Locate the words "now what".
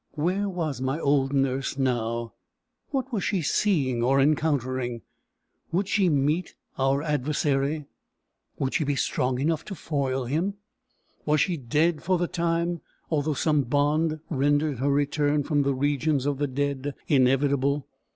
1.77-3.13